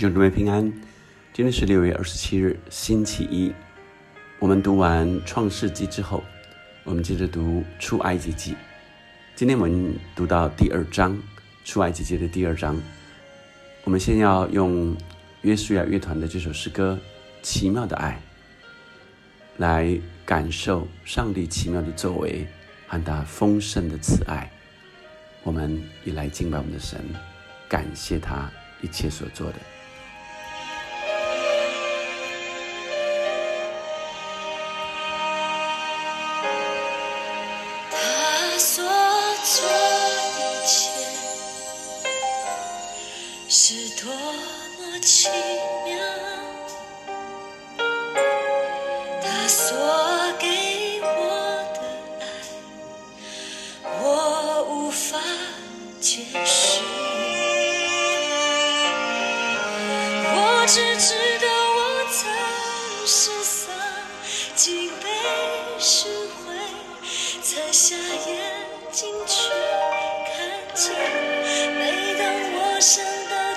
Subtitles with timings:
[0.00, 0.62] 兄姊妹平安，
[1.30, 3.52] 今天是六月二十七日，星期一。
[4.38, 6.24] 我们读完创世纪之后，
[6.84, 8.56] 我们接着读出埃及记。
[9.36, 11.22] 今天我们读到第二章，
[11.66, 12.80] 出埃及记的第二章。
[13.84, 14.96] 我们先要用
[15.42, 16.98] 约书亚乐团的这首诗歌
[17.46, 18.18] 《奇妙的爱》，
[19.60, 22.46] 来感受上帝奇妙的作为
[22.86, 24.50] 和他丰盛的慈爱。
[25.42, 26.98] 我们也来敬拜我们的神，
[27.68, 29.56] 感谢他一切所做的。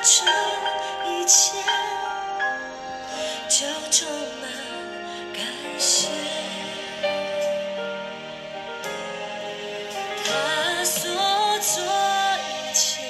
[0.06, 0.26] 这
[1.10, 1.58] 一切
[3.48, 4.06] 就充
[4.42, 4.52] 满
[5.32, 5.42] 感
[5.80, 6.10] 谢
[10.26, 11.10] 他所
[11.60, 11.82] 做
[12.44, 13.08] 一切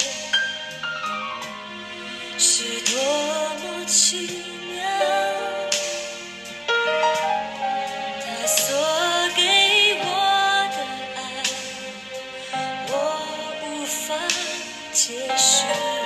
[2.37, 3.01] 是多
[3.57, 4.27] 么奇
[4.71, 4.83] 妙
[8.21, 8.77] 他所
[9.35, 9.41] 给
[9.97, 10.05] 我
[10.69, 10.77] 的
[11.15, 11.19] 爱
[12.87, 12.91] 我
[13.63, 14.13] 无法
[14.91, 16.02] 接受。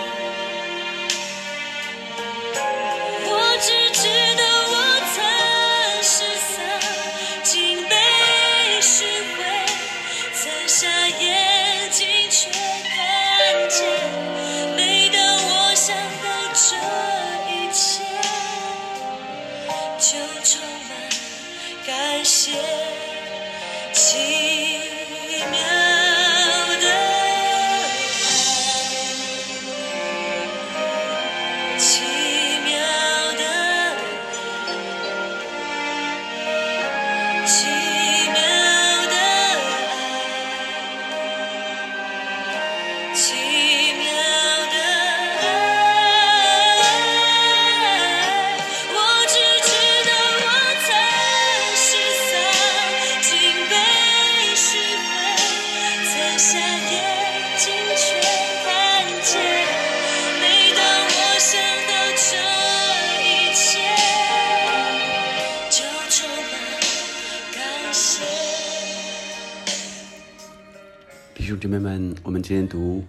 [71.68, 73.04] 姐妹们，我们今天读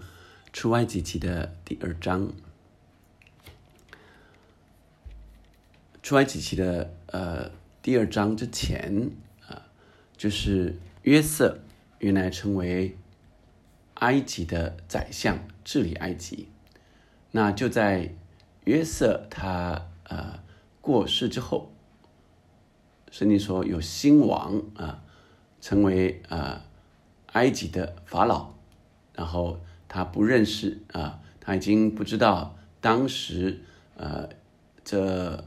[0.53, 2.33] 出埃及记的第二章。
[6.03, 9.13] 出埃及记的呃第二章之前
[9.47, 9.63] 啊，
[10.17, 11.61] 就是约瑟
[12.01, 12.97] 原来成为
[13.95, 16.49] 埃及的宰相，治理埃及。
[17.31, 18.13] 那就在
[18.65, 20.41] 约瑟他呃
[20.81, 21.71] 过世之后，
[23.13, 25.05] 圣经说有新王啊，
[25.61, 26.65] 成为啊。
[27.33, 28.55] 埃及的法老，
[29.15, 33.61] 然后他不认识啊，他已经不知道当时
[33.97, 34.29] 呃
[34.85, 35.45] 这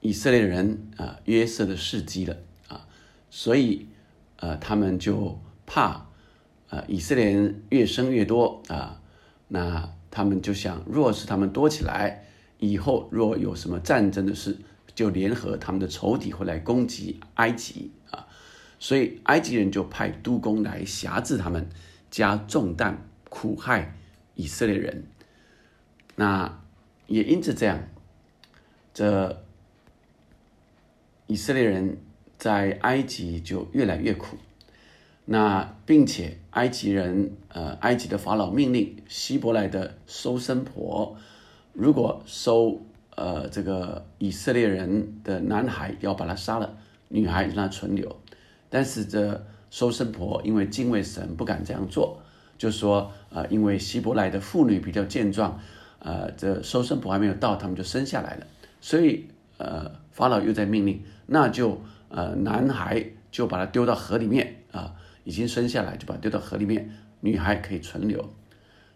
[0.00, 2.36] 以色列人啊约瑟的事迹了
[2.68, 2.86] 啊，
[3.30, 3.88] 所以
[4.36, 6.06] 呃他们就怕
[6.68, 9.00] 啊以色列人越生越多啊，
[9.48, 12.26] 那他们就想，若是他们多起来，
[12.58, 14.58] 以后若有什么战争的事，
[14.94, 18.26] 就联合他们的仇敌回来攻击埃及啊。
[18.82, 21.68] 所以埃及人就派督工来辖制他们，
[22.10, 23.94] 加重担苦害
[24.34, 25.04] 以色列人。
[26.16, 26.60] 那
[27.06, 27.80] 也因此这样，
[28.92, 29.44] 这
[31.28, 31.96] 以色列人
[32.36, 34.36] 在埃及就越来越苦。
[35.26, 41.16] 那并且埃及人呃，埃及的法老命令希伯来的收生婆，
[41.72, 42.82] 如果收
[43.14, 46.76] 呃这个以色列人的男孩，要把他杀了，
[47.06, 48.21] 女孩让他存留。
[48.72, 52.18] 但是这收生婆因为敬畏神不敢这样做，
[52.56, 55.60] 就说呃，因为希伯来的妇女比较健壮，
[55.98, 58.46] 呃，这收生婆还没有到，他们就生下来了。
[58.80, 59.26] 所以
[59.58, 61.78] 呃，法老又在命令，那就
[62.08, 66.90] 呃，男孩就把他丢到河里面啊，已经生下来就把他丢到河里面，
[67.20, 68.26] 女孩可以存留。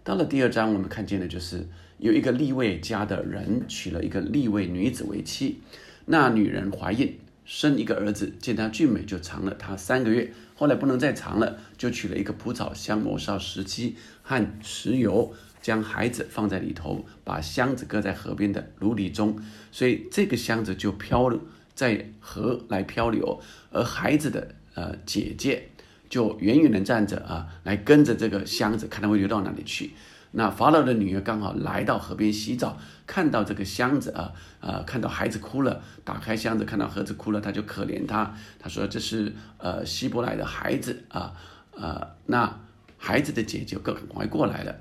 [0.03, 1.69] 到了第二章，我们看见的就是
[1.99, 5.61] 有一个立位家的人娶了一个立位女子为妻，
[6.07, 7.19] 那女人怀孕。
[7.47, 10.31] 生一个儿子，见他俊美，就藏了他三个月。
[10.57, 15.33] 后来不能再藏了，就取了一个蒲草香，抹上石漆和石油，
[15.63, 19.39] 将孩子放在里头，把箱子搁在河边的芦里中，
[19.71, 21.33] 所以这个箱子就漂，
[21.75, 23.41] 在河来漂流，
[23.71, 25.69] 而孩子的呃姐姐
[26.09, 29.93] 就远远的站着啊，来跟着这个箱子，看它会流到哪里去。
[30.39, 34.31] 那法老的女儿刚好来到河边洗澡，看到这个箱子啊，
[34.61, 41.33] 呃，看到孩子哭了，打开箱子看到盒子哭了，她就可怜他，她说这是呃希伯来的孩子啊，
[41.73, 42.61] 呃，那
[42.99, 44.77] 孩子的姐姐赶快过来了，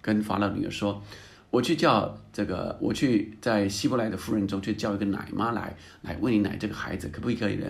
[0.00, 1.02] 跟法老女儿说，
[1.50, 7.56] 我去叫这个，我去在希伯来的夫人中去叫一个奶妈来，来喂你奶这个孩子，可不可以？
[7.56, 7.66] 呢？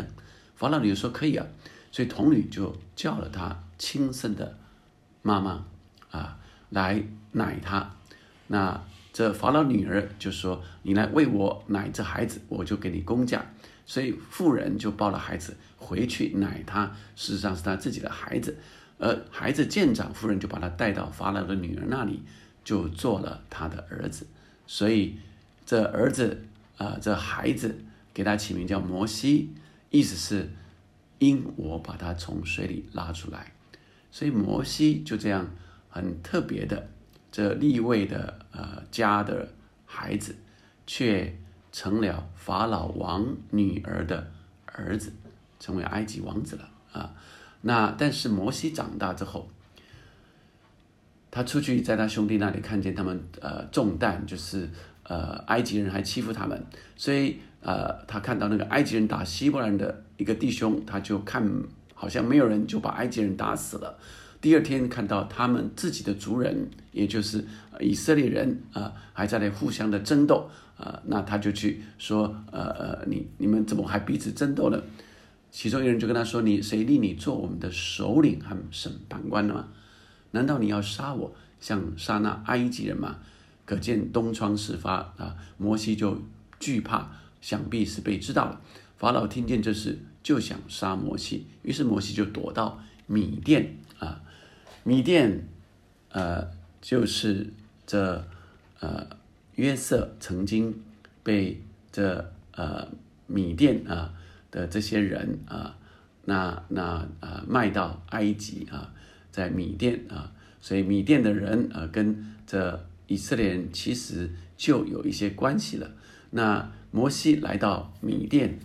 [0.54, 1.44] 法老女儿说可以啊，
[1.90, 4.56] 所以童女就叫了她亲生的
[5.22, 5.64] 妈妈。
[6.70, 7.94] 来奶他，
[8.48, 13.44] 那这法老女儿就说：“你来为我奶这孩子，我就给你工价。”
[13.86, 18.56] 所以妇人就抱了孩子回去奶他，事实上是他自己的孩子。
[18.98, 22.22] 而孩子见长，夫人就把他带到法老的女儿那里，
[22.62, 24.26] 就做了他的儿子。
[24.66, 25.16] 所以
[25.64, 26.44] 这儿子
[26.76, 27.78] 啊，这孩子
[28.12, 29.54] 给他起名叫摩西，
[29.90, 30.52] 意思是
[31.18, 33.52] 因我把他从水里拉出来。
[34.10, 35.48] 所以摩西就这样。
[35.88, 36.88] 很特别的，
[37.32, 39.48] 这立位的呃家的
[39.86, 40.36] 孩子，
[40.86, 41.36] 却
[41.72, 44.30] 成了法老王女儿的
[44.66, 45.12] 儿子，
[45.58, 47.14] 成为埃及王子了啊。
[47.62, 49.48] 那但是摩西长大之后，
[51.30, 54.68] 他出去在他兄弟那里看见他们呃重担，就是
[55.02, 56.64] 呃埃及人还欺负他们，
[56.96, 61.44] 所以呃他看到那个埃及人打希伯来人的一个弟兄，他就看
[61.94, 63.98] 好像没有人，就把埃及人打死了。
[64.40, 67.44] 第二天看到他们自己的族人，也就是
[67.80, 74.80] 以色列人啊，还在那互相的争斗啊，那他就去说，呃呃，你你们怎么还彼此争斗呢？
[75.50, 79.68] 其中一人就跟他说：“你谁立你做我们的首领和审判官了吗？
[80.32, 83.18] 难道你要杀我，像杀那埃及人吗？”
[83.64, 86.20] 可见东窗事发啊，摩西就
[86.60, 88.60] 惧怕，想必是被知道了。
[88.98, 93.78] 法老听见这事，就想杀摩西，于是摩西就躲到米店。
[94.88, 95.46] 米甸，
[96.12, 96.48] 呃，
[96.80, 97.52] 就是
[97.86, 98.26] 这
[98.80, 99.06] 呃
[99.56, 100.82] 约瑟曾经
[101.22, 101.60] 被
[101.92, 102.88] 这呃
[103.26, 104.14] 米甸啊
[104.50, 105.76] 的这些人啊，
[106.24, 108.94] 那那呃卖到埃及啊，
[109.30, 115.90] 在米甸啊，所以米甸的人啊跟这以色列人其实就有一些关系了。
[116.30, 118.58] 那摩西来到米甸，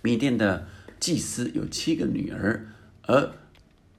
[0.00, 0.66] 米甸的
[0.98, 2.68] 祭司有七个女儿，
[3.02, 3.34] 而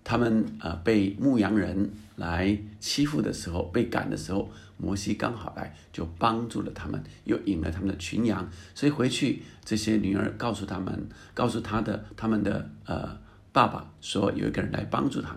[0.03, 8.49] 他们啊被牧羊人来欺负的时候，被赶的时候，摩西刚好来，就帮助了他们，又引了他们的群羊。
[8.75, 13.17] 所以回去，这些女儿告诉他们，告诉他的他们的呃
[13.51, 15.35] 爸爸说，有一个人来帮助他。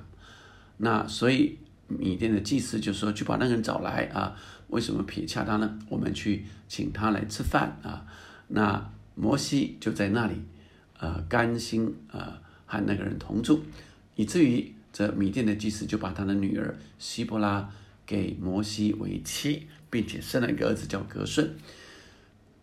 [0.79, 4.37] 那所以米甸的祭司就说，去把那个人找来啊。
[4.69, 5.79] 为什么撇下他呢？
[5.89, 8.05] 我们去请他来吃饭啊。
[8.49, 10.35] 那摩西就在那里，
[10.99, 12.35] 呃，甘心呃
[12.67, 13.63] 和那个人同住。
[14.17, 17.71] 以至于这米甸的祭司就把他的女儿希伯拉
[18.05, 21.55] 给摩西为妻，并且生了一个儿子叫格顺。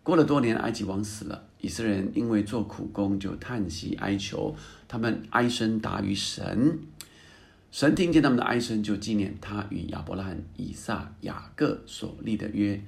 [0.02, 4.54] 过了多年，埃及王死了，以色列人因为做苦工就叹息哀求，
[4.86, 6.78] 他们哀声达于神，
[7.70, 12.82] 神听见他们的哀声，就纪念他与亚伯拉罕、以撒、雅各所立的约。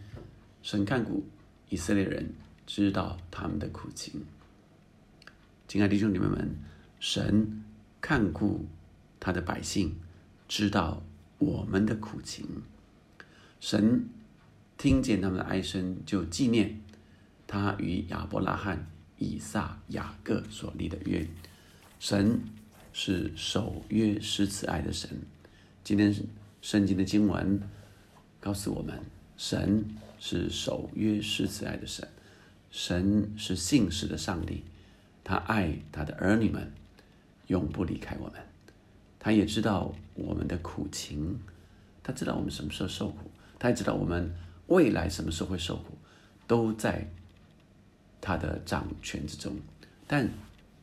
[0.63, 1.25] 神看顾
[1.71, 2.35] 以色列人，
[2.67, 4.25] 知道他们的苦情。
[5.69, 6.57] 亲爱的弟兄姊妹们，
[6.99, 7.63] 神。
[8.07, 8.65] 看顾
[9.19, 9.97] 他的百姓，
[10.47, 11.03] 知道
[11.39, 12.63] 我们的苦情。
[13.59, 14.09] 神
[14.79, 16.81] 听见他们的哀声，就纪念
[17.49, 18.87] 他与亚伯拉罕、
[19.19, 21.27] 以撒、雅各所立的约。
[21.99, 22.41] 神
[22.93, 25.11] 是守约施慈爱的神。
[25.83, 26.15] 今天
[26.63, 27.61] 圣经的经文
[28.39, 29.01] 告诉我们，
[29.37, 29.85] 神
[30.21, 32.07] 是守约施慈爱的神。
[32.71, 34.63] 神是信实的上帝，
[35.25, 36.71] 他爱他的儿女们。
[37.49, 38.35] 永不离开我们，
[39.21, 41.39] 他也知道我们的苦情，
[42.03, 44.35] 他知道我们什么时候受苦，他也知道我们
[44.67, 45.97] 未来什么时候会受苦，
[46.49, 47.09] 都在
[48.21, 49.55] 他的掌权之中。
[50.09, 50.29] 但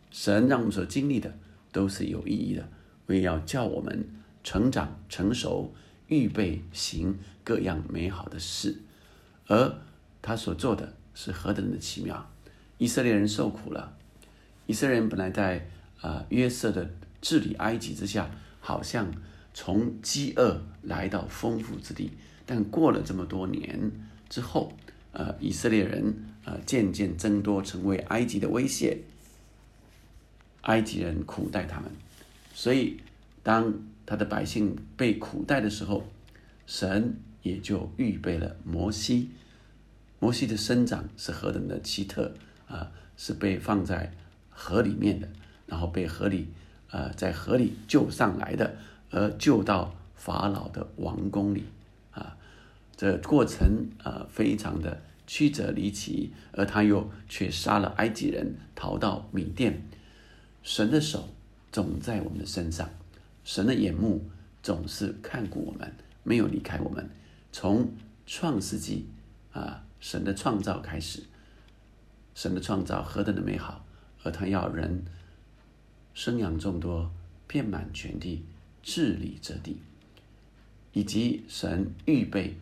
[0.09, 1.37] 神让我们所经历的
[1.71, 2.69] 都是有意义的，
[3.07, 4.05] 为要叫我们
[4.41, 5.73] 成长成熟，
[6.07, 8.81] 预备行各样美好的事。
[9.47, 9.75] 而
[10.21, 12.31] 他所做的是何等的奇妙！
[12.77, 13.97] 以色列人受苦了，
[14.65, 15.67] 以色列人本来在。
[16.03, 16.91] 啊，约瑟的
[17.21, 18.29] 治理埃及之下，
[18.59, 19.11] 好像
[19.53, 22.11] 从饥饿来到丰富之地。
[22.45, 23.89] 但过了这么多年
[24.27, 24.73] 之后，
[25.13, 28.99] 呃，以色列人呃渐渐增多，成为埃及的威胁。
[30.63, 31.89] 埃及人苦待他们，
[32.53, 32.99] 所以
[33.41, 33.73] 当
[34.05, 36.05] 他的百姓被苦待的时候，
[36.67, 39.29] 神也就预备了摩西。
[40.19, 42.33] 摩西的生长是何等的奇特
[42.67, 42.91] 啊！
[43.15, 44.11] 是被放在
[44.49, 45.27] 河里面的，
[45.73, 46.49] 然后被河里
[46.91, 48.77] 呃在河里救上来的，
[49.09, 51.63] 而救到法老的王宫里
[52.11, 52.37] 啊。
[52.95, 59.81] 这过程呃非常的曲折离奇，而他又却杀了埃及人，逃到缅甸。
[60.61, 61.27] 神的手
[61.71, 62.87] 总在我们的身上，
[63.43, 64.29] 神的眼目
[64.61, 67.09] 总是看顾我们，没有离开我们。
[67.51, 67.91] 从
[68.27, 69.07] 创世纪
[69.51, 71.23] 啊，神的创造开始，
[72.35, 73.83] 神的创造何等的美好，
[74.21, 75.03] 而他要人
[76.13, 77.11] 生养众多，
[77.47, 78.43] 遍满全地，
[78.81, 79.77] 治理这地，
[80.93, 82.55] 以及神预备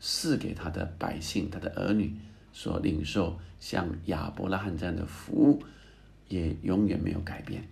[0.00, 2.14] 赐给他的百姓、他的儿女
[2.52, 5.62] 所领受像亚伯拉罕这样的服务。
[6.28, 7.68] 也永远没有改变，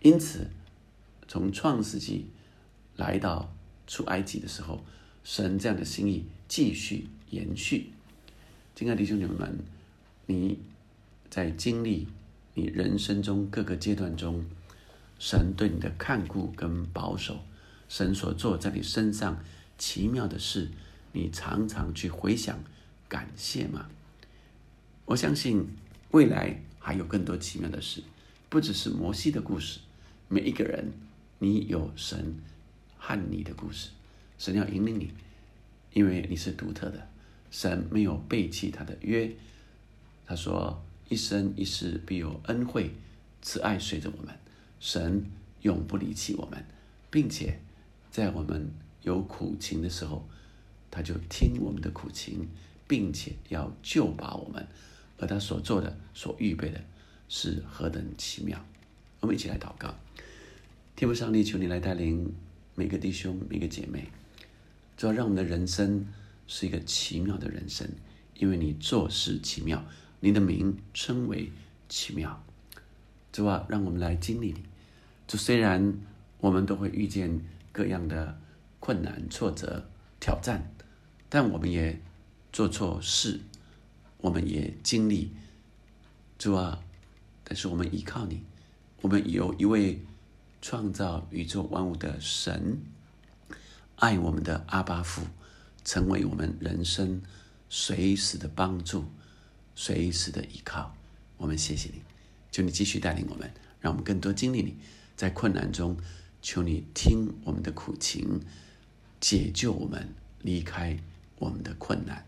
[0.00, 0.46] 因此，
[1.26, 2.26] 从创世纪
[2.94, 3.52] 来到
[3.88, 4.84] 出埃及的时候，
[5.24, 7.90] 神这样的心意继续延续。
[8.76, 9.58] 亲爱的弟兄姐妹们，
[10.26, 10.60] 你
[11.28, 12.06] 在经历
[12.60, 14.44] 你人生中各个阶段中，
[15.18, 17.40] 神对你的看顾跟保守，
[17.88, 19.42] 神所做在你身上
[19.78, 20.68] 奇妙的事，
[21.12, 22.62] 你常常去回想
[23.08, 23.88] 感谢吗？
[25.06, 25.66] 我相信
[26.10, 26.60] 未来。
[26.82, 28.02] 还有更多奇妙的事，
[28.48, 29.80] 不只是摩西的故事。
[30.28, 30.90] 每一个人，
[31.38, 32.34] 你有神
[32.96, 33.90] 和你的故事，
[34.38, 35.12] 神要引领你，
[35.92, 37.06] 因为你是独特的。
[37.50, 39.30] 神没有背弃他的约，
[40.24, 42.94] 他说：“一生一世必有恩惠、
[43.42, 44.34] 慈爱随着我们。”
[44.80, 45.26] 神
[45.60, 46.64] 永不离弃我们，
[47.10, 47.60] 并且
[48.10, 48.70] 在我们
[49.02, 50.26] 有苦情的时候，
[50.90, 52.48] 他就听我们的苦情，
[52.88, 54.66] 并且要救拔我们。
[55.18, 56.80] 而他所做的、所预备的，
[57.28, 58.64] 是何等奇妙！
[59.20, 59.94] 我们一起来祷告，
[60.96, 62.32] 天父上帝，求你来带领
[62.74, 64.08] 每个弟兄、每个姐妹，
[64.96, 66.06] 主要让我们的人生
[66.46, 67.86] 是一个奇妙的人生，
[68.38, 69.84] 因为你做事奇妙，
[70.20, 71.50] 你的名称为
[71.88, 72.42] 奇妙。
[73.32, 74.62] 主啊，让我们来经历你。
[75.26, 75.94] 就虽然
[76.38, 77.40] 我们都会遇见
[77.72, 78.38] 各样的
[78.78, 80.72] 困难、挫折、挑战，
[81.28, 82.00] 但我们也
[82.52, 83.40] 做错事。
[84.22, 85.32] 我们也经历
[86.38, 86.82] 主啊，
[87.42, 88.42] 但是我们依靠你，
[89.00, 90.02] 我们有一位
[90.60, 92.82] 创造宇宙万物的神，
[93.96, 95.22] 爱我们的阿巴父，
[95.84, 97.22] 成为我们人生
[97.70, 99.04] 随时的帮助，
[99.80, 100.94] 随时的依靠。
[101.38, 102.02] 我们谢谢你，
[102.52, 104.76] 求你继续带领我们，让我们更多经历你，
[105.16, 105.96] 在困难中，
[106.42, 108.42] 求你听我们的苦情，
[109.20, 110.98] 解救我们，离开
[111.38, 112.26] 我们的困难。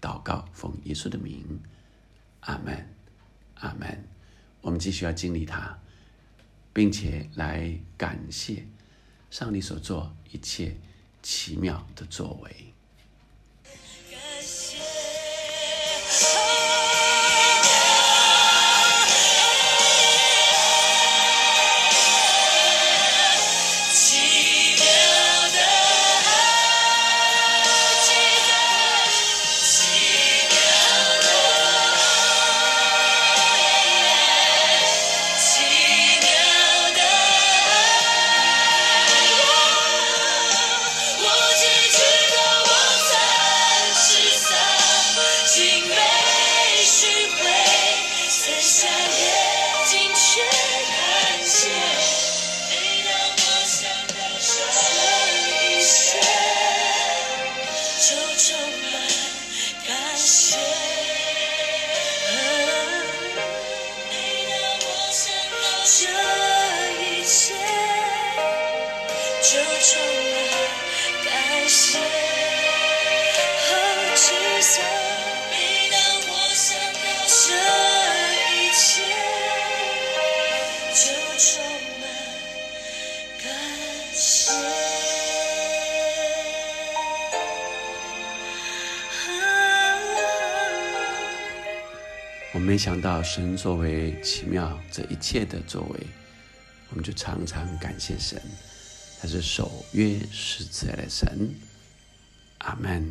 [0.00, 1.60] 祷告，奉耶稣的名，
[2.42, 2.88] 阿门，
[3.54, 4.04] 阿门。
[4.60, 5.76] 我们继续要经历它，
[6.72, 8.68] 并且来感谢
[9.32, 10.76] 上帝所做一切
[11.24, 12.73] 奇妙的作为。
[92.74, 96.00] 没想到神作为奇妙这一切的作为，
[96.90, 98.42] 我们就常常感谢神，
[99.20, 101.54] 他是守约是慈的神，
[102.58, 103.08] 阿门。